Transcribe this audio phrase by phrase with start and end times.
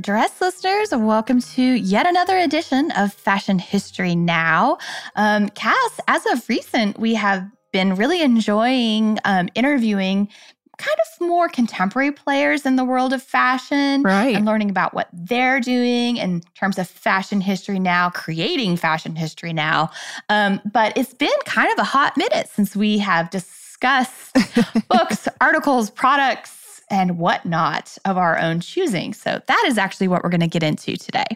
[0.00, 4.78] Dress listeners, welcome to yet another edition of Fashion History Now.
[5.16, 10.28] Um, Cass, as of recent, we have been really enjoying um, interviewing
[10.78, 14.36] kind of more contemporary players in the world of fashion right.
[14.36, 19.52] and learning about what they're doing in terms of fashion history now, creating fashion history
[19.52, 19.90] now.
[20.28, 24.36] Um, but it's been kind of a hot minute since we have discussed
[24.88, 26.54] books, articles, products,
[26.90, 29.12] and whatnot of our own choosing.
[29.14, 31.26] So that is actually what we're going to get into today.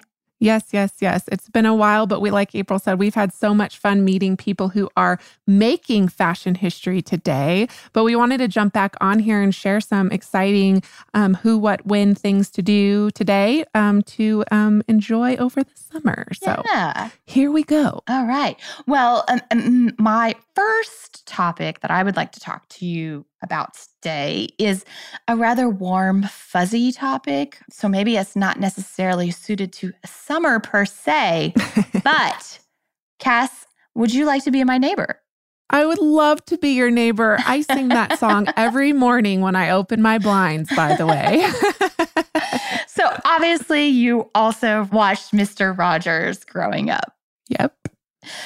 [0.42, 1.28] Yes, yes, yes.
[1.30, 4.36] It's been a while, but we, like April said, we've had so much fun meeting
[4.36, 7.68] people who are making fashion history today.
[7.92, 10.82] But we wanted to jump back on here and share some exciting
[11.14, 16.26] um, who, what, when things to do today um, to um, enjoy over the summer.
[16.34, 17.10] So yeah.
[17.24, 18.00] here we go.
[18.08, 18.58] All right.
[18.88, 23.74] Well, um, um, my first topic that I would like to talk to you about
[23.74, 24.84] today is
[25.28, 27.58] a rather warm, fuzzy topic.
[27.70, 31.54] So maybe it's not necessarily suited to summer per se,
[32.04, 32.58] but
[33.18, 35.20] Cass, would you like to be my neighbor?
[35.70, 37.38] I would love to be your neighbor.
[37.46, 41.48] I sing that song every morning when I open my blinds, by the way.
[42.86, 45.76] so obviously, you also watched Mr.
[45.76, 47.16] Rogers growing up.
[47.48, 47.74] Yep.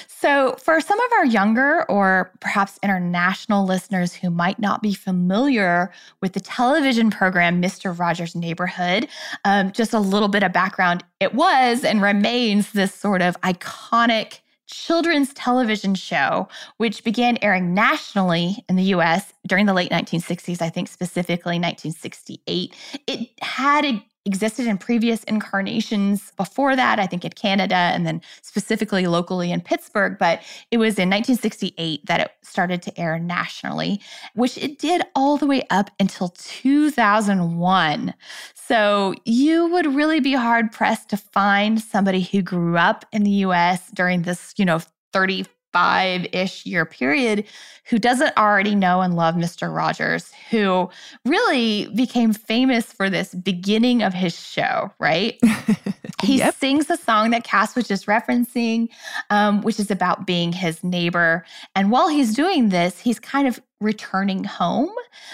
[0.07, 5.93] So, for some of our younger or perhaps international listeners who might not be familiar
[6.21, 7.97] with the television program Mr.
[7.97, 9.09] Rogers' Neighborhood,
[9.45, 11.05] um, just a little bit of background.
[11.21, 18.65] It was and remains this sort of iconic children's television show, which began airing nationally
[18.69, 22.75] in the US during the late 1960s, I think specifically 1968.
[23.07, 28.21] It had a existed in previous incarnations before that, I think in Canada and then
[28.43, 30.19] specifically locally in Pittsburgh.
[30.19, 34.01] But it was in 1968 that it started to air nationally,
[34.35, 38.15] which it did all the way up until 2001.
[38.55, 43.31] So you would really be hard pressed to find somebody who grew up in the
[43.31, 44.81] US during this, you know,
[45.13, 47.45] 30, five ish year period
[47.85, 49.73] who doesn't already know and love Mr.
[49.73, 50.89] Rogers, who
[51.27, 55.39] really became famous for this beginning of his show, right?
[56.23, 56.55] he yep.
[56.55, 58.89] sings the song that Cass was just referencing,
[59.29, 61.45] um, which is about being his neighbor.
[61.75, 64.91] And while he's doing this, he's kind of returning home,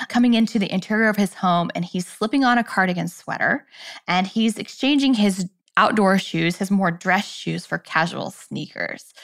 [0.08, 3.64] coming into the interior of his home, and he's slipping on a cardigan sweater
[4.08, 9.14] and he's exchanging his outdoor shoes, his more dress shoes for casual sneakers.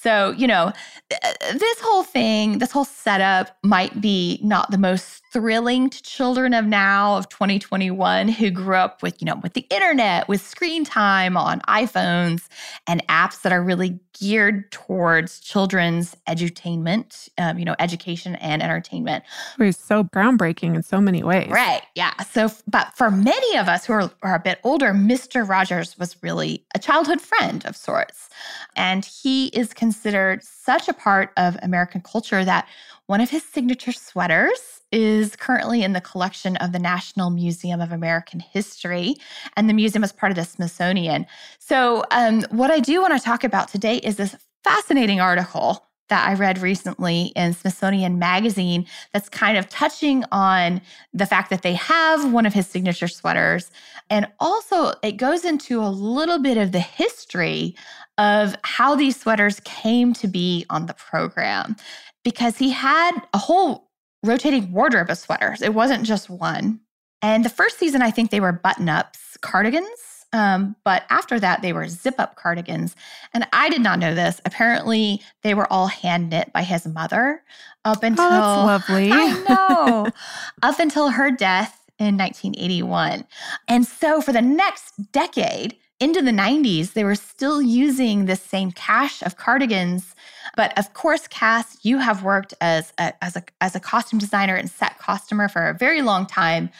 [0.00, 0.72] So, you know,
[1.10, 6.66] this whole thing, this whole setup might be not the most thrilling to children of
[6.66, 11.36] now of 2021 who grew up with, you know, with the internet, with screen time
[11.36, 12.48] on iPhones
[12.86, 19.24] and apps that are really geared towards children's edutainment, um, you know, education and entertainment.
[19.58, 21.50] It was so groundbreaking in so many ways.
[21.50, 21.82] Right.
[21.94, 22.12] Yeah.
[22.22, 25.48] So, but for many of us who are, are a bit older, Mr.
[25.48, 28.28] Rogers was really a childhood friend of sorts.
[28.76, 29.97] And he is considered
[30.42, 32.68] such a part of American culture that
[33.06, 37.92] one of his signature sweaters is currently in the collection of the National Museum of
[37.92, 39.16] American History,
[39.56, 41.26] and the museum is part of the Smithsonian.
[41.58, 46.28] So, um, what I do want to talk about today is this fascinating article that
[46.28, 50.80] I read recently in Smithsonian Magazine that's kind of touching on
[51.12, 53.70] the fact that they have one of his signature sweaters.
[54.10, 57.76] And also, it goes into a little bit of the history
[58.16, 61.76] of how these sweaters came to be on the program
[62.24, 63.90] because he had a whole
[64.24, 65.62] rotating wardrobe of sweaters.
[65.62, 66.80] It wasn't just one.
[67.22, 70.17] And the first season, I think they were button ups, cardigans.
[70.32, 72.94] Um, but after that, they were zip up cardigans.
[73.32, 74.40] And I did not know this.
[74.44, 77.42] Apparently, they were all hand knit by his mother
[77.84, 78.24] up until.
[78.24, 79.10] Oh, that's lovely.
[79.12, 80.08] I know.
[80.62, 83.24] up until her death in 1981.
[83.66, 88.70] And so for the next decade, into the 90s, they were still using the same
[88.70, 90.14] cache of cardigans
[90.58, 94.56] but of course, Cass, you have worked as a, as a, as a costume designer
[94.56, 96.70] and set costumer for a very long time.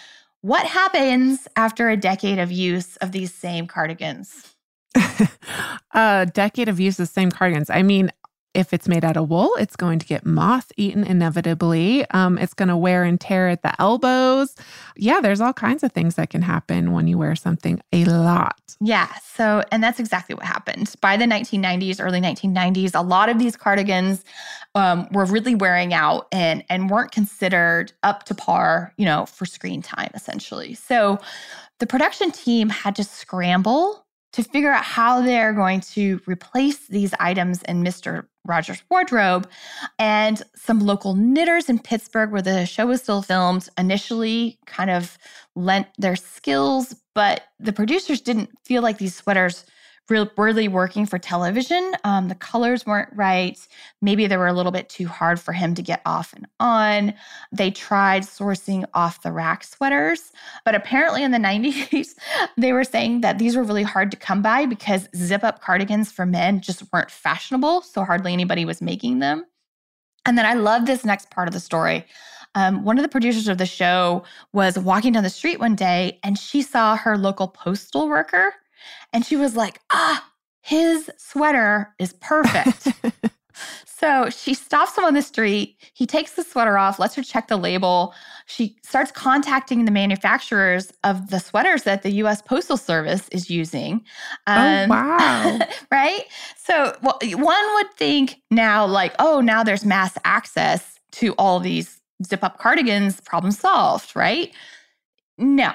[0.41, 4.55] What happens after a decade of use of these same cardigans?
[5.93, 7.71] a decade of use of the same cardigans.
[7.71, 8.13] I mean,
[8.55, 12.09] If it's made out of wool, it's going to get moth eaten inevitably.
[12.11, 14.57] Um, it's going to wear and tear at the elbows.
[14.97, 18.59] Yeah, there's all kinds of things that can happen when you wear something a lot.
[18.81, 19.13] Yeah.
[19.35, 20.95] So, and that's exactly what happened.
[21.01, 24.25] By the 1990s, early 1990s, a lot of these cardigans
[24.75, 29.45] um, were really wearing out and and weren't considered up to par, you know, for
[29.47, 30.75] screen time essentially.
[30.75, 31.19] So,
[31.79, 37.15] the production team had to scramble to figure out how they're going to replace these
[37.19, 38.27] items in Mr.
[38.45, 39.49] Rogers' wardrobe.
[39.99, 45.17] And some local knitters in Pittsburgh, where the show was still filmed, initially kind of
[45.55, 49.65] lent their skills, but the producers didn't feel like these sweaters
[50.11, 51.93] really working for television.
[52.05, 53.59] Um, the colors weren't right.
[54.01, 57.15] Maybe they were a little bit too hard for him to get off and on.
[57.53, 60.33] They tried sourcing off the rack sweaters,
[60.65, 62.15] but apparently in the 90s,
[62.57, 66.11] they were saying that these were really hard to come by because zip up cardigans
[66.11, 67.83] for men just weren't fashionable.
[67.83, 69.45] So hardly anybody was making them.
[70.25, 72.05] And then I love this next part of the story.
[72.55, 76.19] Um, one of the producers of the show was walking down the street one day
[76.23, 78.53] and she saw her local postal worker
[79.13, 80.25] and she was like, ah,
[80.61, 82.89] his sweater is perfect.
[83.85, 85.77] so she stops him on the street.
[85.95, 88.15] He takes the sweater off, lets her check the label.
[88.47, 94.05] She starts contacting the manufacturers of the sweaters that the US Postal Service is using.
[94.47, 95.59] Oh, um, oh, wow.
[95.91, 96.25] right?
[96.57, 102.01] So well, one would think now, like, oh, now there's mass access to all these
[102.27, 104.53] zip up cardigans, problem solved, right?
[105.39, 105.73] No,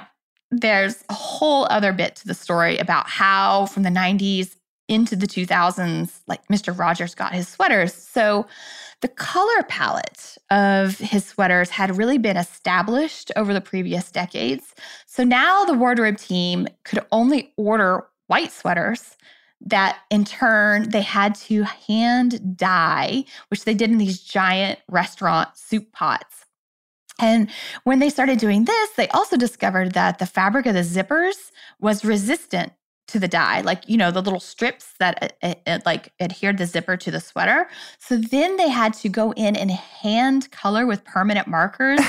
[0.62, 4.56] there's a whole other bit to the story about how from the 90s
[4.88, 6.78] into the 2000s, like Mr.
[6.78, 7.94] Rogers got his sweaters.
[7.94, 8.46] So
[9.02, 14.76] the color palette of his sweaters had really been established over the previous decades.
[15.06, 19.18] So now the wardrobe team could only order white sweaters
[19.66, 25.50] that in turn they had to hand dye, which they did in these giant restaurant
[25.58, 26.46] soup pots.
[27.20, 27.50] And
[27.84, 32.04] when they started doing this, they also discovered that the fabric of the zippers was
[32.04, 32.74] resistant
[33.08, 36.66] to the dye, like, you know, the little strips that it, it, like adhered the
[36.66, 37.68] zipper to the sweater.
[38.00, 42.00] So then they had to go in and hand color with permanent markers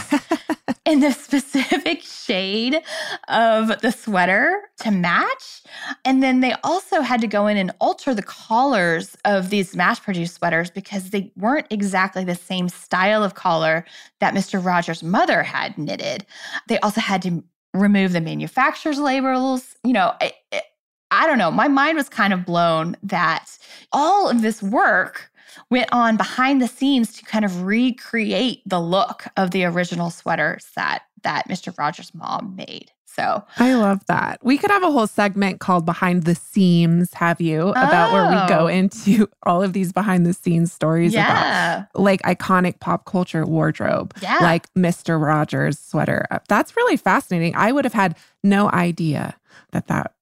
[0.85, 2.81] in the specific shade
[3.29, 5.63] of the sweater to match.
[6.05, 9.99] And then they also had to go in and alter the collars of these mass
[9.99, 13.85] produced sweaters because they weren't exactly the same style of collar
[14.21, 14.65] that Mr.
[14.65, 16.25] Rogers' mother had knitted.
[16.69, 17.43] They also had to
[17.75, 19.75] remove the manufacturer's labels.
[19.83, 20.65] You know, it, it,
[21.15, 23.47] I don't know, my mind was kind of blown that
[23.93, 25.31] all of this work
[25.71, 30.69] went on behind the scenes to kind of recreate the look of the original sweaters
[30.77, 31.77] that that Mr.
[31.79, 32.91] Rogers' mom made.
[33.07, 34.41] So I love that.
[34.43, 38.13] We could have a whole segment called Behind the Seams, have you, about oh.
[38.13, 38.67] where we go oh.
[38.67, 41.77] into all of these behind the scenes stories yeah.
[41.77, 44.39] about like iconic pop culture wardrobe, yeah.
[44.41, 45.21] like Mr.
[45.21, 46.27] Rogers' sweater.
[46.49, 47.55] That's really fascinating.
[47.55, 49.37] I would have had no idea
[49.71, 50.13] that that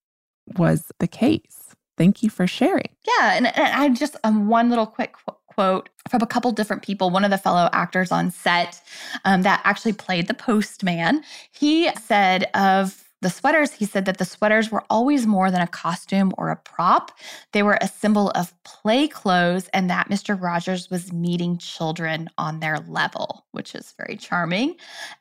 [0.59, 1.75] was the case.
[1.99, 2.89] Thank you for sharing.
[3.07, 3.35] Yeah.
[3.35, 7.11] And, and I just, um, one little quick qu- quote from a couple different people.
[7.11, 8.81] One of the fellow actors on set
[9.25, 14.25] um, that actually played the postman, he said of the sweaters, he said that the
[14.25, 17.13] sweaters were always more than a costume or a prop.
[17.53, 20.41] They were a symbol of play clothes and that Mr.
[20.41, 24.75] Rogers was meeting children on their level, which is very charming.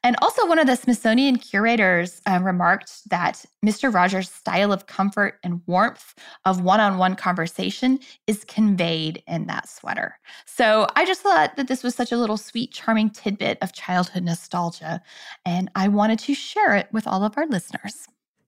[0.03, 3.94] And also, one of the Smithsonian curators uh, remarked that Mr.
[3.94, 6.15] Rogers' style of comfort and warmth
[6.45, 10.17] of one on one conversation is conveyed in that sweater.
[10.46, 14.24] So I just thought that this was such a little sweet, charming tidbit of childhood
[14.24, 15.03] nostalgia.
[15.46, 17.90] And I wanted to share it with all of our listeners.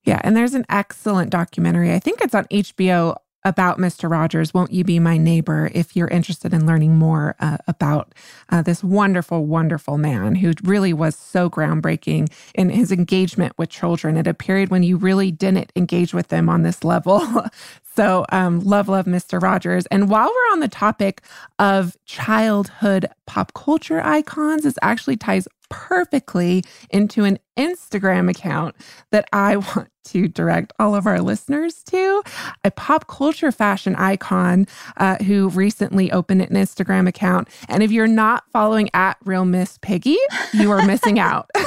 [0.06, 1.94] Yeah, and there's an excellent documentary.
[1.94, 4.10] I think it's on HBO about Mr.
[4.10, 8.14] Rogers, Won't You Be My Neighbor, if you're interested in learning more uh, about
[8.50, 14.18] uh, this wonderful, wonderful man who really was so groundbreaking in his engagement with children
[14.18, 17.22] at a period when you really didn't engage with them on this level.
[17.96, 19.42] so, um, love, love Mr.
[19.42, 19.86] Rogers.
[19.88, 21.22] And while we're on the topic
[21.60, 28.76] of childhood pop culture icons, this actually ties perfectly into an Instagram account
[29.12, 32.22] that I want to direct all of our listeners to.
[32.64, 37.48] A pop culture fashion icon uh, who recently opened an Instagram account.
[37.68, 40.18] And if you're not following at Real Miss Piggy,
[40.54, 41.50] you are missing out.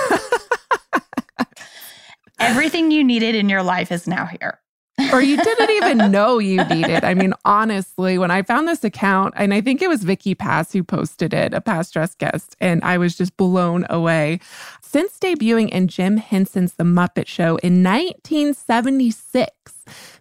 [2.38, 4.60] Everything you needed in your life is now here
[5.12, 7.04] or you didn't even know you needed.
[7.04, 10.72] I mean, honestly, when I found this account, and I think it was Vicky Pass
[10.72, 14.40] who posted it, a past dress guest, and I was just blown away.
[14.82, 19.50] Since debuting in Jim Henson's The Muppet Show in 1976,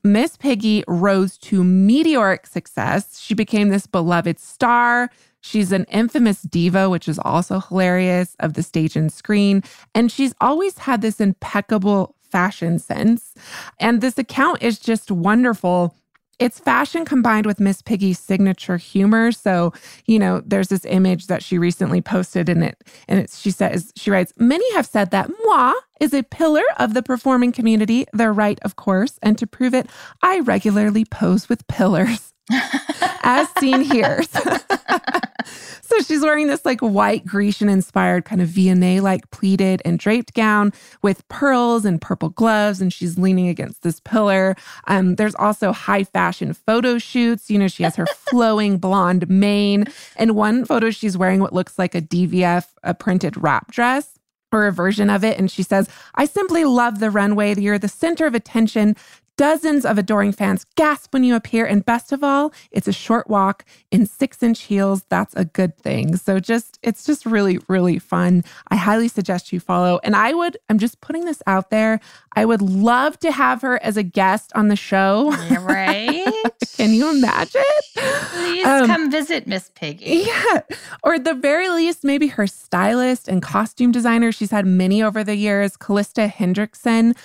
[0.03, 3.19] Miss Piggy rose to meteoric success.
[3.19, 5.09] She became this beloved star.
[5.41, 9.61] She's an infamous diva, which is also hilarious, of the stage and screen.
[9.93, 13.33] And she's always had this impeccable fashion sense.
[13.79, 15.95] And this account is just wonderful
[16.37, 19.31] it's fashion combined with Miss Piggy's signature humor.
[19.31, 19.71] So,
[20.05, 22.77] you know, there's this image that she recently posted in it,
[23.07, 26.93] and it's, she says, she writes, Many have said that moi is a pillar of
[26.93, 28.05] the performing community.
[28.11, 29.17] They're right, of course.
[29.23, 29.89] And to prove it,
[30.21, 34.23] I regularly pose with pillars, as seen here.
[35.81, 40.33] so she's wearing this like white Grecian inspired kind of Viennese like pleated and draped
[40.33, 44.55] gown with pearls and purple gloves, and she's leaning against this pillar.
[44.87, 47.49] Um, there's also high fashion photo shoots.
[47.49, 49.85] You know, she has her flowing blonde mane.
[50.17, 54.19] In one photo, she's wearing what looks like a DVF, a printed wrap dress
[54.51, 55.37] or a version of it.
[55.37, 57.55] And she says, I simply love the runway.
[57.55, 58.95] You're the center of attention.
[59.37, 61.65] Dozens of adoring fans gasp when you appear.
[61.65, 65.03] And best of all, it's a short walk in six inch heels.
[65.09, 66.15] That's a good thing.
[66.15, 68.43] So just, it's just really, really fun.
[68.69, 69.99] I highly suggest you follow.
[70.03, 71.99] And I would, I'm just putting this out there.
[72.35, 75.31] I would love to have her as a guest on the show.
[75.61, 76.25] right.
[76.77, 77.61] Can you imagine?
[77.95, 80.25] Please um, come visit Miss Piggy.
[80.27, 80.61] Yeah.
[81.03, 84.31] Or at the very least, maybe her stylist and costume designer.
[84.31, 87.15] She's had many over the years, Calista Hendrickson,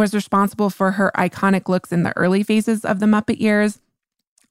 [0.00, 3.78] was responsible for her iconic looks in the early phases of the Muppet years.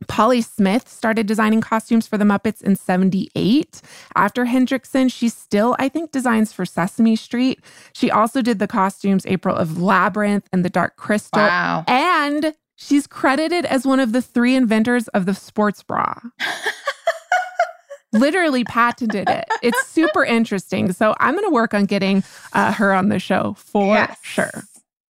[0.08, 3.82] Polly Smith started designing costumes for the Muppets in 78.
[4.16, 7.60] After Hendrickson, she still, I think, designs for Sesame Street.
[7.94, 11.42] She also did the costumes, April, of Labyrinth and the Dark Crystal.
[11.42, 11.84] Wow.
[11.88, 16.16] And she's credited as one of the three inventors of the sports bra.
[18.12, 19.46] Literally patented it.
[19.62, 20.94] It's super interesting.
[20.94, 24.18] So I'm going to work on getting uh, her on the show for yes.
[24.24, 24.64] sure.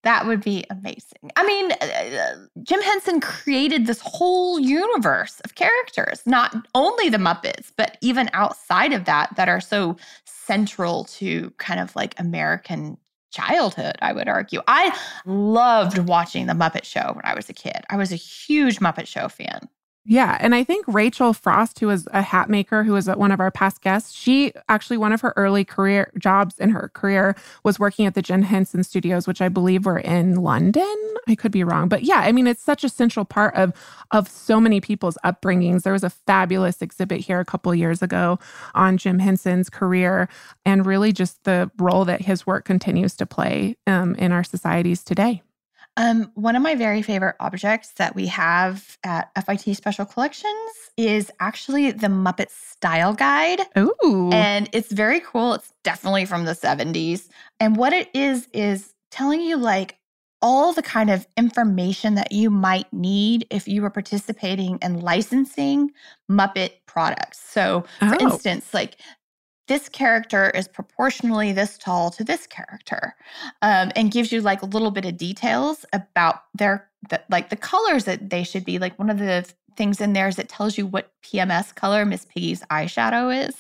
[0.04, 1.32] That would be amazing.
[1.36, 7.72] I mean, uh, Jim Henson created this whole universe of characters, not only the Muppets,
[7.76, 12.98] but even outside of that, that are so central to kind of like American
[13.32, 14.62] childhood, I would argue.
[14.68, 17.82] I loved watching The Muppet Show when I was a kid.
[17.90, 19.68] I was a huge Muppet Show fan.
[20.10, 20.38] Yeah.
[20.40, 23.52] And I think Rachel Frost, who was a hat maker, who was one of our
[23.52, 27.36] past guests, she actually, one of her early career jobs in her career
[27.66, 30.96] was working at the Jim Henson Studios, which I believe were in London.
[31.28, 31.90] I could be wrong.
[31.90, 33.74] But yeah, I mean, it's such a central part of,
[34.12, 35.84] of so many people's upbringings.
[35.84, 38.40] There was a fabulous exhibit here a couple years ago
[38.76, 40.30] on Jim Henson's career
[40.66, 45.04] and really just the role that his work continues to play um, in our societies
[45.04, 45.42] today.
[45.98, 51.32] Um, one of my very favorite objects that we have at FIT Special Collections is
[51.40, 53.62] actually the Muppet Style Guide.
[53.78, 54.30] Ooh.
[54.32, 55.56] And it's very cool.
[55.56, 57.30] It's definitely from the 70s.
[57.60, 59.98] And what it is, is telling you like
[60.40, 65.90] all the kind of information that you might need if you were participating in licensing
[66.30, 67.40] Muppet products.
[67.40, 68.32] So, for oh.
[68.32, 68.98] instance, like
[69.68, 73.16] this character is proportionally this tall to this character
[73.62, 77.56] um, and gives you like a little bit of details about their the, like the
[77.56, 78.80] colors that they should be.
[78.80, 82.26] Like one of the things in there is it tells you what pms color miss
[82.26, 83.56] piggy's eyeshadow is.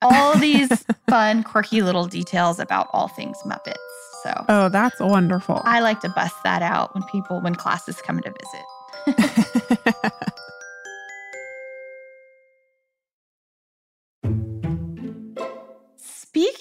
[0.00, 3.76] All these fun quirky little details about all things muppets
[4.22, 5.60] so oh that's wonderful.
[5.64, 10.12] I like to bust that out when people when classes come to visit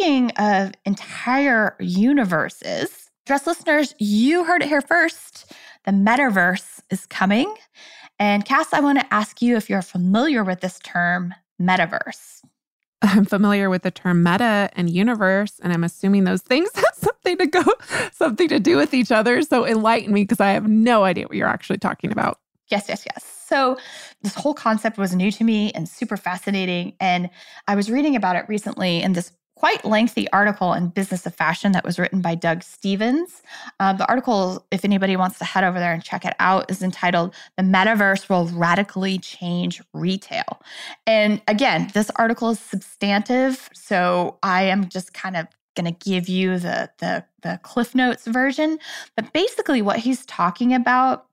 [0.02, 5.54] Speaking of entire universes, dress listeners, you heard it here first.
[5.86, 7.54] The metaverse is coming.
[8.18, 12.42] And Cass, I want to ask you if you're familiar with this term, metaverse.
[13.04, 17.38] I'm familiar with the term meta and universe, and I'm assuming those things have something
[17.38, 17.64] to go,
[18.12, 19.44] something to do with each other.
[19.44, 22.40] So enlighten me because I have no idea what you're actually talking about.
[22.72, 23.24] Yes, yes, yes.
[23.48, 23.78] So,
[24.24, 26.94] this whole concept was new to me and super fascinating.
[27.02, 27.30] And
[27.68, 31.72] I was reading about it recently in this quite lengthy article in Business of Fashion
[31.74, 33.44] that was written by Doug Stephens.
[33.80, 36.82] Uh, the article, if anybody wants to head over there and check it out, is
[36.82, 40.62] entitled The Metaverse Will Radically Change Retail.
[41.06, 43.70] And again, this article is substantive.
[43.74, 48.26] So I am just kind of going to give you the, the, the Cliff Notes
[48.26, 48.80] version.
[49.16, 51.28] But basically, what he's talking about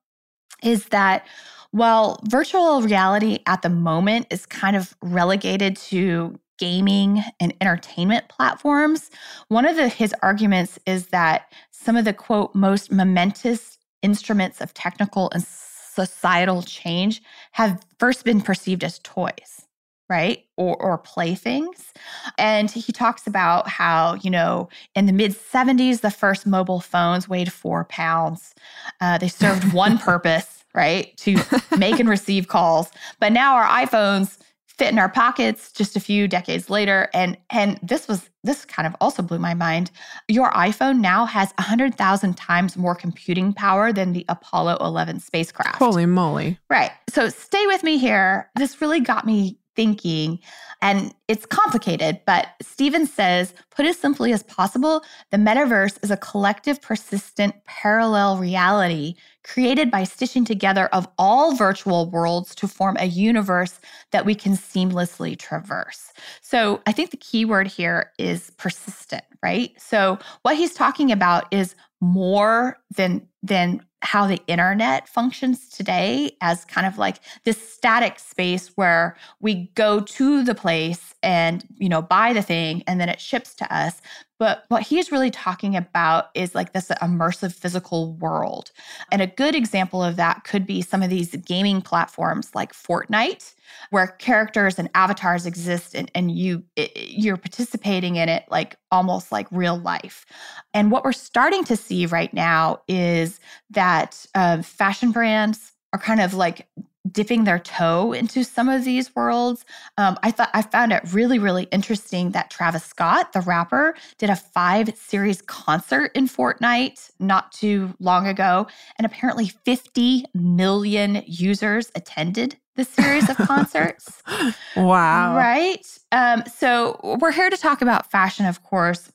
[0.62, 1.26] is that
[1.70, 9.10] while virtual reality at the moment is kind of relegated to gaming and entertainment platforms.
[9.48, 14.74] One of the, his arguments is that some of the quote most momentous instruments of
[14.74, 17.22] technical and societal change
[17.52, 19.66] have first been perceived as toys.
[20.08, 20.44] right?
[20.56, 21.92] Or, or playthings.
[22.38, 27.28] And he talks about how, you know, in the mid 70s, the first mobile phones
[27.28, 28.54] weighed four pounds.
[29.00, 31.14] Uh, they served one purpose, right?
[31.18, 31.36] To
[31.76, 32.90] make and receive calls.
[33.20, 34.38] But now our iPhones
[34.78, 37.10] fit in our pockets just a few decades later.
[37.12, 39.90] And and this was this kind of also blew my mind.
[40.28, 45.76] Your iphone now has 100000 times more computing power than the apollo 11 spacecraft.
[45.76, 46.58] Holy moly.
[46.70, 46.92] Right.
[47.08, 48.48] So stay with me here.
[48.56, 50.40] This really got me thinking.
[50.80, 56.16] And it's complicated, but Steven says, put as simply as possible, the metaverse is a
[56.16, 59.14] collective, persistent, parallel reality
[59.48, 63.80] created by stitching together of all virtual worlds to form a universe
[64.12, 66.12] that we can seamlessly traverse.
[66.42, 69.72] So I think the key word here is persistent, right?
[69.80, 76.64] So what he's talking about is more than than how the internet functions today as
[76.64, 82.00] kind of like this static space where we go to the place and you know
[82.00, 84.00] buy the thing and then it ships to us
[84.38, 88.70] but what he's really talking about is like this immersive physical world.
[89.10, 93.54] And a good example of that could be some of these gaming platforms like Fortnite
[93.90, 96.62] where characters and avatars exist and, and you
[96.96, 100.24] you're participating in it like almost like real life.
[100.72, 103.40] And what we're starting to see right now is
[103.70, 106.68] that uh, fashion brands are kind of like
[107.10, 109.64] dipping their toe into some of these worlds.
[109.96, 114.30] Um, I thought I found it really, really interesting that Travis Scott, the rapper, did
[114.30, 118.66] a five series concert in Fortnite not too long ago.
[118.98, 124.22] And apparently 50 million users attended the series of concerts.
[124.76, 125.36] wow.
[125.36, 125.86] Right.
[126.12, 129.10] Um, so we're here to talk about fashion, of course.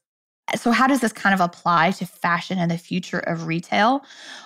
[0.55, 4.03] So, how does this kind of apply to fashion and the future of retail?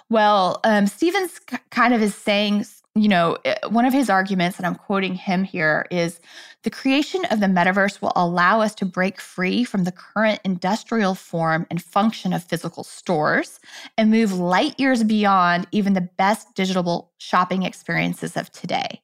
[0.10, 1.40] Well, um, Stephens
[1.72, 2.66] kind of is saying
[3.02, 6.20] you know, eh, one of his arguments, and I'm quoting him here, is
[6.64, 11.16] the creation of the metaverse will allow us to break free from the current industrial
[11.16, 13.60] form and function of physical stores
[13.98, 19.02] and move light years beyond even the best digital shopping experiences of today.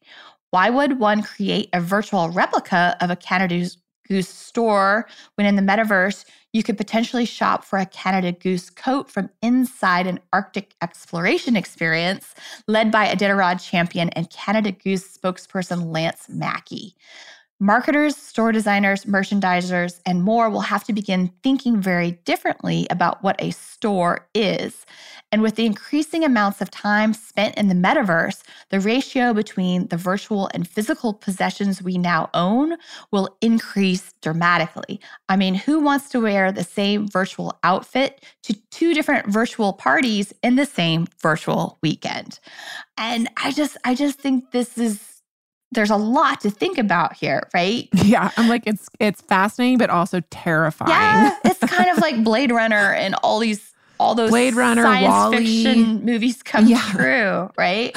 [0.49, 3.69] Why would one create a virtual replica of a Canada
[4.07, 9.09] Goose store when in the metaverse you could potentially shop for a Canada Goose coat
[9.09, 12.35] from inside an Arctic exploration experience
[12.67, 16.95] led by Iditarod champion and Canada Goose spokesperson Lance Mackey.
[17.59, 23.35] Marketers, store designers, merchandisers, and more will have to begin thinking very differently about what
[23.39, 24.85] a store is.
[25.31, 29.97] And with the increasing amounts of time spent in the metaverse, the ratio between the
[29.97, 32.75] virtual and physical possessions we now own
[33.11, 34.99] will increase dramatically.
[35.29, 40.33] I mean, who wants to wear the same virtual outfit to two different virtual parties
[40.43, 42.39] in the same virtual weekend?
[42.97, 45.12] And I just I just think this is
[45.73, 47.89] there's a lot to think about here, right?
[48.03, 50.89] Yeah, I'm like it's it's fascinating but also terrifying.
[50.91, 55.07] Yeah, it's kind of like Blade Runner and all these all those Blade Runner, science
[55.07, 55.37] WALL-E.
[55.63, 56.81] fiction movies come Yeah.
[56.91, 57.95] true, right?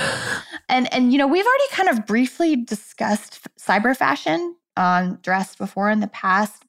[0.68, 5.90] And and you know we've already kind of briefly discussed cyber fashion on dress before
[5.90, 6.64] in the past,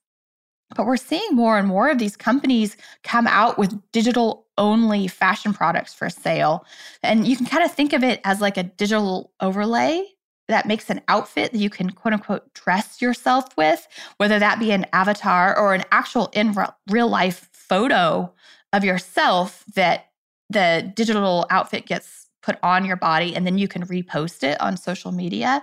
[0.75, 5.53] but we're seeing more and more of these companies come out with digital only fashion
[5.53, 6.65] products for sale,
[7.03, 10.03] and you can kind of think of it as like a digital overlay
[10.47, 14.71] that makes an outfit that you can quote unquote dress yourself with, whether that be
[14.71, 16.55] an avatar or an actual in
[16.89, 18.33] real life photo
[18.73, 20.07] of yourself that
[20.49, 24.77] the digital outfit gets put on your body and then you can repost it on
[24.77, 25.61] social media.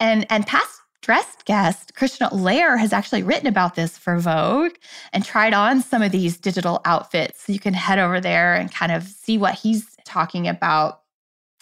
[0.00, 4.72] And and past dressed guest Krishna Lair has actually written about this for Vogue
[5.12, 7.42] and tried on some of these digital outfits.
[7.42, 11.01] So you can head over there and kind of see what he's talking about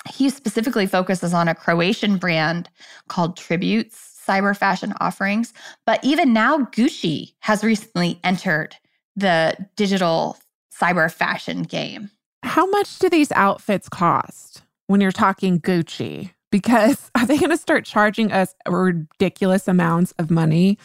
[0.08, 2.68] he specifically focuses on a Croatian brand
[3.08, 5.52] called Tributes cyber fashion offerings.
[5.86, 8.76] But even now, Gucci has recently entered
[9.16, 10.38] the digital
[10.72, 12.10] cyber fashion game.
[12.42, 16.30] How much do these outfits cost when you're talking Gucci?
[16.50, 20.78] Because are they going to start charging us ridiculous amounts of money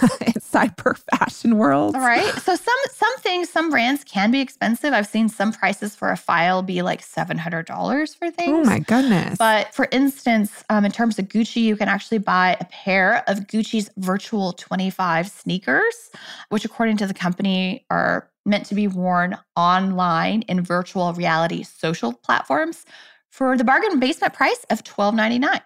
[0.40, 1.94] cyber fashion world?
[1.94, 2.24] All right.
[2.24, 4.92] So some some things, some brands can be expensive.
[4.92, 8.50] I've seen some prices for a file be like seven hundred dollars for things.
[8.50, 9.36] Oh my goodness.
[9.38, 13.46] But for instance, um, in terms of Gucci, you can actually buy a pair of
[13.46, 16.10] Gucci's virtual 25 sneakers,
[16.48, 22.12] which, according to the company, are meant to be worn online in virtual reality social
[22.12, 22.84] platforms
[23.28, 25.60] for the bargain basement price of $12.99.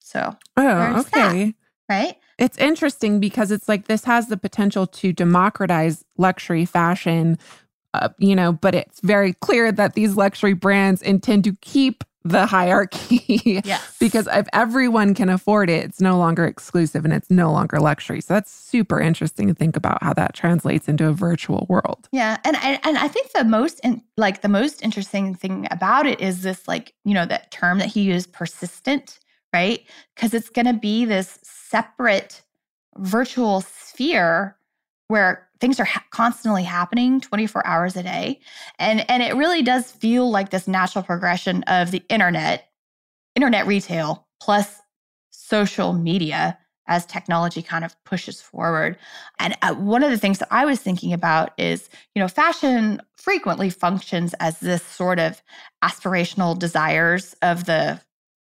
[0.00, 1.54] So, oh, there's that.
[1.88, 2.16] Right?
[2.38, 7.38] It's interesting because it's like this has the potential to democratize luxury fashion
[7.96, 12.46] uh, you know, but it's very clear that these luxury brands intend to keep the
[12.46, 13.22] hierarchy.
[13.64, 13.96] Yes.
[13.98, 18.20] because if everyone can afford it, it's no longer exclusive and it's no longer luxury.
[18.20, 22.08] So that's super interesting to think about how that translates into a virtual world.
[22.12, 26.06] Yeah, and I and I think the most in, like the most interesting thing about
[26.06, 29.18] it is this like you know that term that he used persistent,
[29.52, 29.80] right?
[30.14, 32.42] Because it's going to be this separate
[32.96, 34.56] virtual sphere
[35.08, 38.40] where things are ha- constantly happening 24 hours a day
[38.78, 42.68] and and it really does feel like this natural progression of the internet
[43.34, 44.80] internet retail plus
[45.30, 48.96] social media as technology kind of pushes forward.
[49.38, 53.00] And uh, one of the things that i was thinking about is you know fashion
[53.16, 55.42] frequently functions as this sort of
[55.82, 58.00] aspirational desires of the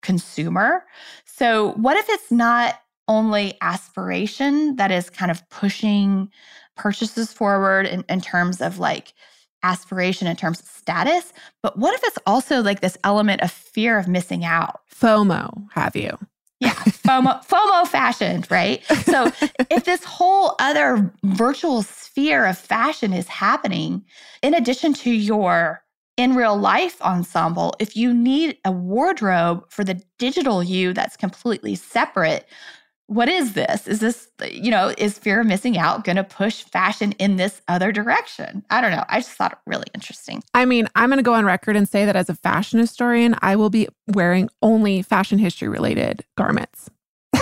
[0.03, 0.85] consumer.
[1.25, 6.31] So what if it's not only aspiration that is kind of pushing
[6.77, 9.13] purchases forward in, in terms of like
[9.63, 11.33] aspiration in terms of status.
[11.63, 14.81] But what if it's also like this element of fear of missing out?
[14.95, 16.17] FOMO, have you?
[16.61, 18.83] Yeah, FOMO, FOMO fashion, right?
[19.05, 19.27] So
[19.71, 24.05] if this whole other virtual sphere of fashion is happening,
[24.41, 25.83] in addition to your
[26.17, 31.75] in real life ensemble, if you need a wardrobe for the digital you that's completely
[31.75, 32.47] separate,
[33.11, 33.89] what is this?
[33.89, 37.61] Is this, you know, is fear of missing out going to push fashion in this
[37.67, 38.65] other direction?
[38.71, 39.05] I don't know.
[39.09, 40.45] I just thought it really interesting.
[40.55, 43.35] I mean, I'm going to go on record and say that as a fashion historian,
[43.43, 46.89] I will be wearing only fashion history related garments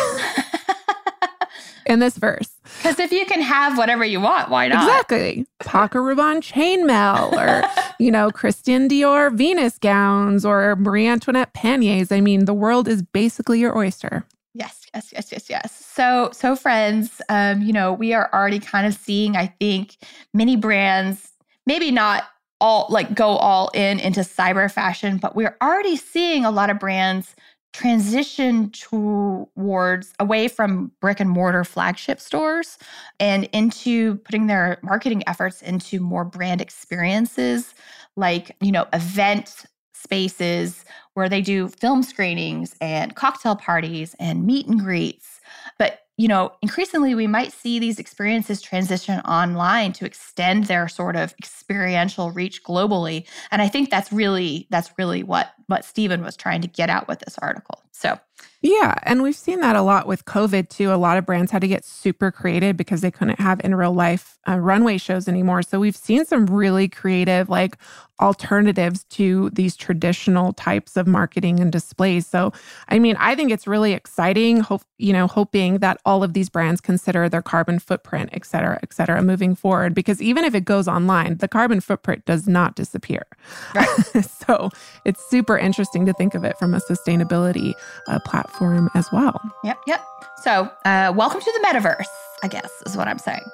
[1.87, 2.49] in this verse.
[2.79, 4.85] Because if you can have whatever you want, why not?
[4.85, 5.47] Exactly.
[5.61, 7.69] Paco Rabanne chainmail or,
[8.03, 12.11] you know, Christian Dior Venus gowns or Marie Antoinette panniers.
[12.11, 14.25] I mean, the world is basically your oyster.
[14.55, 15.85] Yes, yes, yes, yes, yes.
[15.87, 19.97] So, so friends, um, you know, we are already kind of seeing, I think,
[20.35, 21.33] many brands,
[21.67, 22.25] maybe not
[22.61, 26.79] all like go all in into cyber fashion, but we're already seeing a lot of
[26.79, 27.37] brands
[27.73, 32.79] transition towards away from brick and mortar flagship stores
[33.21, 37.75] and into putting their marketing efforts into more brand experiences
[38.17, 40.85] like you know event spaces
[41.19, 45.41] where they do film screenings and cocktail parties and meet and greets.
[45.77, 51.17] But you know, increasingly we might see these experiences transition online to extend their sort
[51.17, 53.27] of experiential reach globally.
[53.51, 57.09] And I think that's really that's really what what Stephen was trying to get out
[57.09, 57.83] with this article.
[57.99, 58.19] So
[58.61, 58.95] yeah.
[59.05, 60.93] And we've seen that a lot with COVID too.
[60.93, 63.93] A lot of brands had to get super creative because they couldn't have in real
[63.93, 65.63] life uh, runway shows anymore.
[65.63, 67.77] So we've seen some really creative, like
[68.21, 72.27] alternatives to these traditional types of marketing and displays.
[72.27, 72.53] So,
[72.89, 76.49] I mean, I think it's really exciting, hope, you know, hoping that all of these
[76.49, 79.95] brands consider their carbon footprint, et cetera, et cetera, moving forward.
[79.95, 83.25] Because even if it goes online, the carbon footprint does not disappear.
[83.73, 83.89] Right.
[84.49, 84.71] so
[85.05, 87.75] it's super interesting to think of it from a sustainability
[88.07, 89.41] uh, platform as well.
[89.65, 90.05] Yep, yep.
[90.43, 92.07] So, uh, welcome to the metaverse,
[92.43, 93.45] I guess, is what I'm saying.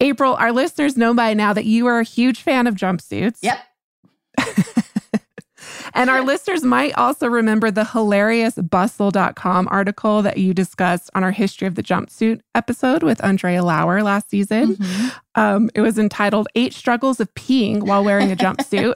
[0.00, 3.38] April, our listeners know by now that you are a huge fan of jumpsuits.
[3.40, 3.58] Yep.
[5.96, 11.30] And our listeners might also remember the hilarious bustle.com article that you discussed on our
[11.30, 14.76] history of the jumpsuit episode with Andrea Lauer last season.
[14.76, 15.08] Mm-hmm.
[15.40, 18.92] Um, it was entitled Eight Struggles of Peeing While Wearing a Jumpsuit.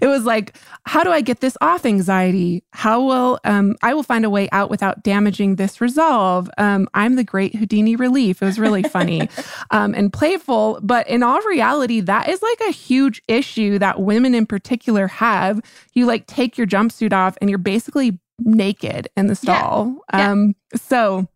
[0.00, 2.64] it was like, how do I get this off anxiety?
[2.72, 6.50] How will um, I will find a way out without damaging this resolve?
[6.58, 8.42] Um, I'm the great Houdini relief.
[8.42, 9.28] It was really funny
[9.70, 14.34] um, and playful, but in all reality, that is like a huge issue that women
[14.34, 15.60] in particular have.
[15.94, 19.96] You like take your jumpsuit off and you're basically naked in the stall.
[20.12, 20.30] Yeah.
[20.30, 21.28] Um, so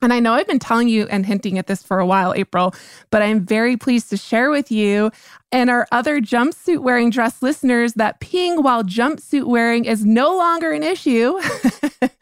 [0.00, 2.74] and I know I've been telling you and hinting at this for a while, April,
[3.10, 5.10] but I'm very pleased to share with you
[5.50, 10.72] and our other jumpsuit wearing dress listeners that peeing while jumpsuit wearing is no longer
[10.72, 11.38] an issue.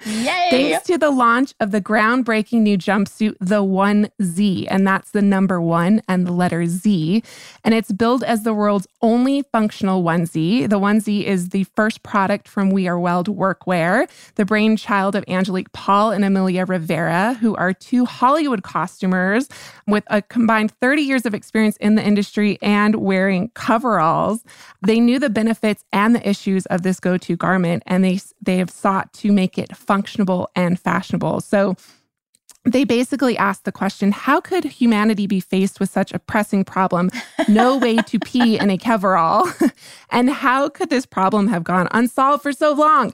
[0.06, 0.48] Yay!
[0.50, 5.60] Thanks to the launch of the groundbreaking new jumpsuit, the 1Z, and that's the number
[5.60, 7.22] one and the letter Z.
[7.64, 10.68] And it's billed as the world's only functional onesie.
[10.68, 15.72] The onesie is the first product from We Are Weld Workwear, the brainchild of Angelique
[15.72, 19.48] Paul and Amelia Rivera, who are two Hollywood costumers
[19.88, 24.44] with a combined 30 years of experience in the industry and wearing coveralls.
[24.86, 28.70] They knew the benefits and the issues of this go-to garment, and they they have
[28.70, 31.40] sought to make it functional and fashionable.
[31.40, 31.76] So
[32.66, 37.10] they basically asked the question how could humanity be faced with such a pressing problem?
[37.48, 39.48] No way to pee in a coverall.
[40.10, 43.12] And how could this problem have gone unsolved for so long?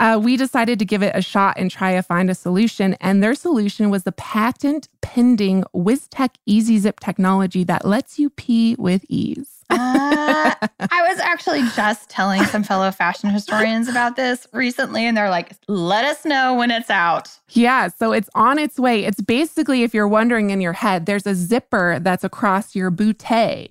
[0.00, 2.94] Uh, we decided to give it a shot and try to find a solution.
[3.00, 8.74] And their solution was the patent pending wiztech easy zip technology that lets you pee
[8.78, 15.06] with ease uh, I was actually just telling some fellow fashion historians about this recently,
[15.06, 17.30] and they're like, let us know when it's out.
[17.50, 19.04] Yeah, so it's on its way.
[19.04, 23.68] It's basically, if you're wondering in your head, there's a zipper that's across your bootay.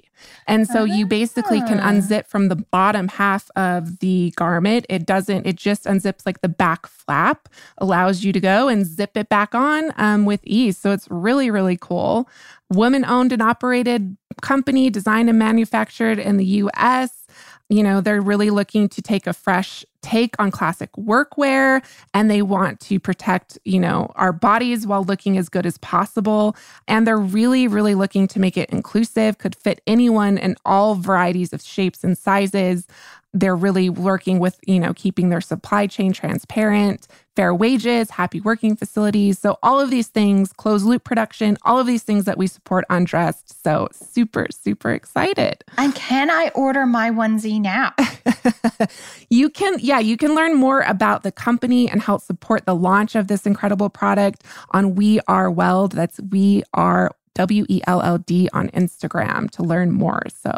[0.48, 1.92] And so you basically can ah.
[1.92, 4.86] unzip from the bottom half of the garment.
[4.90, 9.18] It doesn't, it just unzips like the back flap, allows you to go and zip
[9.18, 10.78] it back on um, with ease.
[10.78, 12.30] So it's really, really cool.
[12.74, 17.26] Woman owned and operated company, designed and manufactured in the US.
[17.70, 21.84] You know, they're really looking to take a fresh take on classic workwear
[22.14, 26.56] and they want to protect, you know, our bodies while looking as good as possible.
[26.88, 31.54] And they're really, really looking to make it inclusive, could fit anyone in all varieties
[31.54, 32.86] of shapes and sizes
[33.34, 38.76] they're really working with, you know, keeping their supply chain transparent, fair wages, happy working
[38.76, 39.40] facilities.
[39.40, 42.86] So all of these things, closed loop production, all of these things that we support
[42.92, 43.64] Undressed.
[43.64, 45.64] So super, super excited.
[45.78, 47.94] And can I order my onesie now?
[49.30, 53.16] you can, yeah, you can learn more about the company and help support the launch
[53.16, 55.94] of this incredible product on We Are Weld.
[55.94, 60.22] That's We Are W E L L D on Instagram to learn more.
[60.44, 60.52] So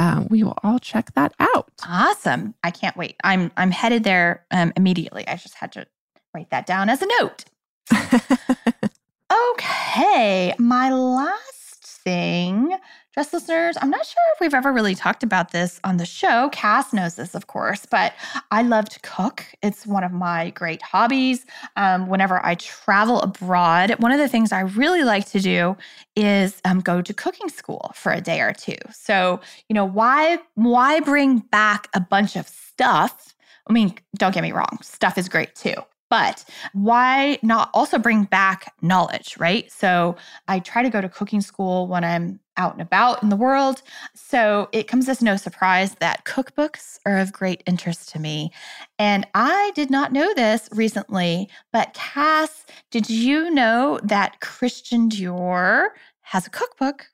[0.00, 1.70] uh, we will all check that out.
[1.86, 2.54] Awesome!
[2.64, 3.16] I can't wait.
[3.22, 5.28] I'm I'm headed there um, immediately.
[5.28, 5.86] I just had to
[6.34, 7.44] write that down as a note.
[9.52, 11.59] okay, my last
[12.04, 12.76] thing
[13.12, 16.48] Dress listeners, I'm not sure if we've ever really talked about this on the show.
[16.50, 18.12] Cass knows this, of course, but
[18.52, 19.44] I love to cook.
[19.62, 21.44] It's one of my great hobbies.
[21.74, 25.76] Um, whenever I travel abroad, one of the things I really like to do
[26.14, 28.78] is um, go to cooking school for a day or two.
[28.92, 33.34] So, you know, why why bring back a bunch of stuff?
[33.68, 35.74] I mean, don't get me wrong, stuff is great too.
[36.10, 39.70] But why not also bring back knowledge, right?
[39.72, 40.16] So
[40.48, 43.80] I try to go to cooking school when I'm out and about in the world.
[44.14, 48.50] So it comes as no surprise that cookbooks are of great interest to me.
[48.98, 55.88] And I did not know this recently, but Cass, did you know that Christian Dior
[56.22, 57.06] has a cookbook?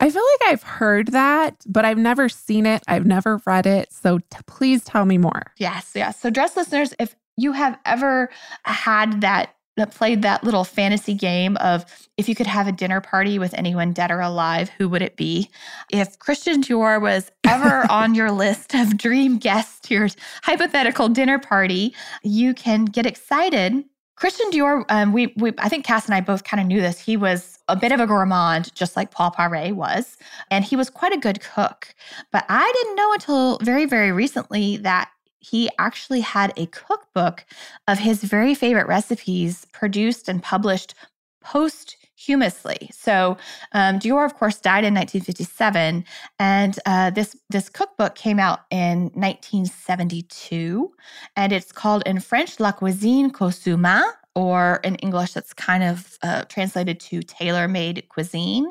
[0.00, 2.82] I feel like I've heard that, but I've never seen it.
[2.88, 3.92] I've never read it.
[3.92, 5.52] So t- please tell me more.
[5.58, 6.18] Yes, yes.
[6.18, 8.30] So, dress listeners, if you have ever
[8.64, 11.84] had that that played that little fantasy game of
[12.18, 15.16] if you could have a dinner party with anyone dead or alive, who would it
[15.16, 15.50] be?
[15.90, 20.08] If Christian Dior was ever on your list of dream guests to your
[20.42, 23.84] hypothetical dinner party, you can get excited.
[24.16, 27.00] Christian Dior, um, we, we, I think Cass and I both kind of knew this.
[27.00, 30.18] He was a bit of a gourmand, just like Paul Poiret was,
[30.50, 31.94] and he was quite a good cook.
[32.30, 35.10] But I didn't know until very, very recently that
[35.42, 37.44] he actually had a cookbook
[37.88, 40.94] of his very favorite recipes produced and published
[41.42, 42.88] posthumously.
[42.92, 43.36] So
[43.72, 46.04] um, Dior, of course, died in 1957,
[46.38, 50.92] and uh, this this cookbook came out in 1972,
[51.36, 56.44] and it's called in French La Cuisine Cousu-Main, or in English, that's kind of uh,
[56.44, 58.70] translated to tailor made cuisine.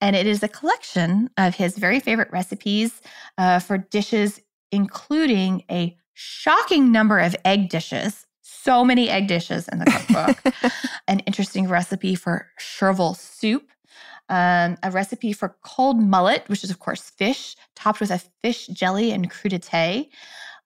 [0.00, 3.00] And it is a collection of his very favorite recipes
[3.38, 4.40] uh, for dishes,
[4.72, 8.26] including a shocking number of egg dishes.
[8.40, 10.72] So many egg dishes in the cookbook.
[11.08, 13.68] An interesting recipe for chervil soup.
[14.28, 18.66] Um, a recipe for cold mullet, which is, of course, fish, topped with a fish
[18.68, 20.08] jelly and crudité,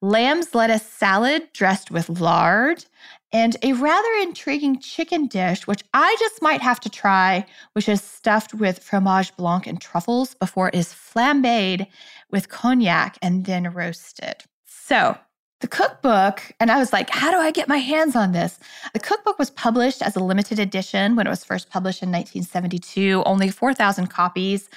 [0.01, 2.85] lamb's lettuce salad dressed with lard,
[3.31, 8.01] and a rather intriguing chicken dish, which I just might have to try, which is
[8.01, 11.85] stuffed with fromage blanc and truffles before it is flambéed
[12.31, 14.43] with cognac and then roasted.
[14.65, 15.17] So,
[15.61, 18.59] the cookbook, and I was like, how do I get my hands on this?
[18.93, 23.23] The cookbook was published as a limited edition when it was first published in 1972,
[23.25, 24.69] only 4,000 copies.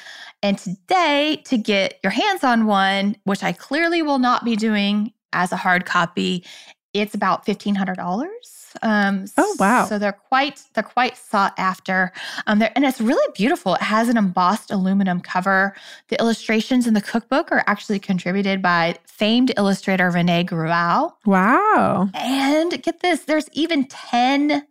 [0.43, 5.13] And today, to get your hands on one, which I clearly will not be doing
[5.33, 6.45] as a hard copy,
[6.93, 8.29] it's about $1,500.
[8.83, 9.87] Um, oh wow!
[9.87, 12.13] So they're quite they're quite sought after.
[12.47, 13.75] Um, and it's really beautiful.
[13.75, 15.75] It has an embossed aluminum cover.
[16.09, 21.13] The illustrations in the cookbook are actually contributed by famed illustrator Rene Gruau.
[21.25, 22.09] Wow!
[22.15, 24.67] And get this, there's even ten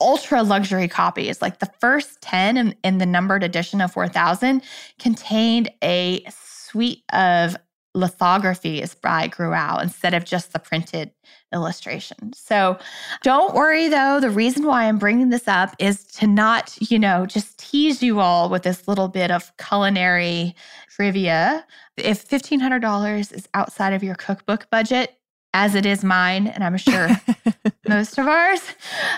[0.00, 1.40] ultra luxury copies.
[1.40, 4.62] Like the first ten in, in the numbered edition of four thousand
[4.98, 7.56] contained a suite of
[7.94, 11.12] lithography is by Gruau instead of just the printed
[11.52, 12.32] illustration.
[12.32, 12.76] So
[13.22, 14.18] don't worry though.
[14.20, 18.20] The reason why I'm bringing this up is to not, you know, just tease you
[18.20, 20.56] all with this little bit of culinary
[20.90, 21.64] trivia.
[21.96, 25.16] If $1,500 is outside of your cookbook budget,
[25.54, 27.08] as it is mine, and I'm sure
[27.88, 28.60] most of ours.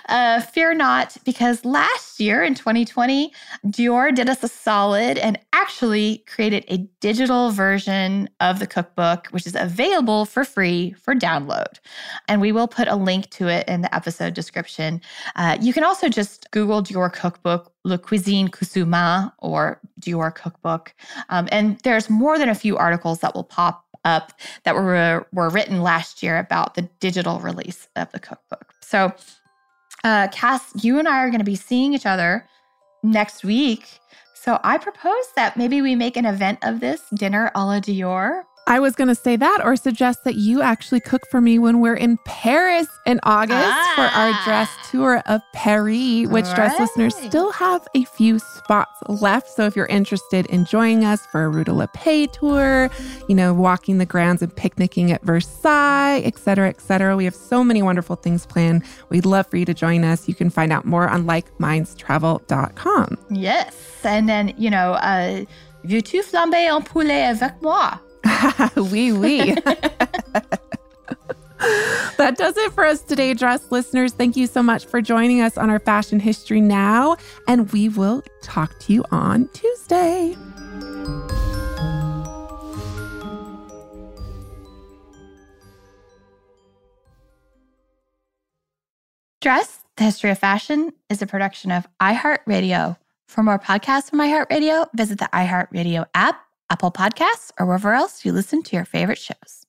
[0.09, 3.33] Uh, fear not, because last year in 2020,
[3.67, 9.47] Dior did us a solid and actually created a digital version of the cookbook, which
[9.47, 11.81] is available for free for download.
[12.29, 15.01] And we will put a link to it in the episode description.
[15.37, 20.95] Uh, you can also just Google Dior cookbook, Le Cuisine Cousu-Main, or Dior cookbook.
[21.31, 24.33] Um, and there's more than a few articles that will pop up
[24.65, 28.73] that were, were written last year about the digital release of the cookbook.
[28.81, 29.13] So,
[30.05, 32.47] uh, Cass, you and I are going to be seeing each other
[33.03, 34.01] next week.
[34.35, 38.43] So I propose that maybe we make an event of this dinner a la Dior.
[38.69, 41.79] I was going to say that or suggest that you actually cook for me when
[41.79, 43.93] we're in Paris in August ah.
[43.95, 44.43] for our ah.
[44.45, 46.57] dress tour of Paris, which right.
[46.57, 49.49] dress listeners still have a few spots left.
[49.51, 52.91] So if you're interested in joining us for a Rue de la Paix tour,
[53.29, 57.37] you know, walking the grounds and picnicking at Versailles, et cetera, et cetera, we have
[57.37, 58.83] so many wonderful things planned.
[59.11, 60.27] We'd love for you to join us.
[60.27, 63.19] You can find out more on likemindstravel.com.
[63.31, 63.77] Yes.
[64.03, 65.45] And then, you know, uh,
[65.85, 68.01] veux-tu flamber en poulet avec moi?
[68.77, 69.55] oui, oui.
[72.19, 74.13] that does it for us today, dress listeners.
[74.13, 78.23] Thank you so much for joining us on our fashion history now, and we will
[78.43, 80.37] talk to you on Tuesday.
[89.41, 92.97] Dress, the History of Fashion, is a production of iHeartRadio.
[93.29, 98.33] For more podcasts from iHeartRadio, visit the iHeartRadio app Apple Podcasts, or wherever else you
[98.33, 99.66] listen to your favorite shows.